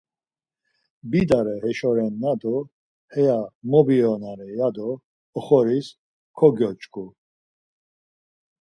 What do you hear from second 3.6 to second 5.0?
mobiyonare ya do